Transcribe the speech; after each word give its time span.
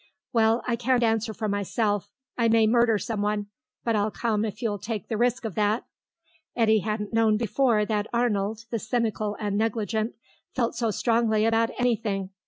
"Well, 0.33 0.63
I 0.67 0.75
can't 0.77 1.03
answer 1.03 1.31
for 1.31 1.47
myself; 1.47 2.09
I 2.35 2.47
may 2.47 2.65
murder 2.65 2.97
someone; 2.97 3.49
but 3.83 3.95
I'll 3.95 4.09
come 4.09 4.43
if 4.43 4.59
you'll 4.59 4.79
take 4.79 5.09
the 5.09 5.15
risk 5.15 5.45
of 5.45 5.53
that." 5.53 5.85
Eddy 6.55 6.79
hadn't 6.79 7.13
known 7.13 7.37
before 7.37 7.85
that 7.85 8.07
Arnold, 8.11 8.65
the 8.71 8.79
cynical 8.79 9.37
and 9.39 9.59
negligent, 9.59 10.15
felt 10.55 10.73
so 10.73 10.89
strongly 10.89 11.45
about 11.45 11.69
anything. 11.77 12.31